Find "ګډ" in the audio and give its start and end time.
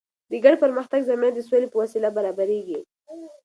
0.43-0.53